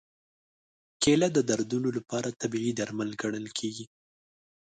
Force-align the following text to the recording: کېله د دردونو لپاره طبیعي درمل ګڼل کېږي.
کېله 1.01 1.27
د 1.33 1.39
دردونو 1.49 1.89
لپاره 1.97 2.37
طبیعي 2.41 2.71
درمل 2.79 3.09
ګڼل 3.21 3.47
کېږي. 3.57 3.85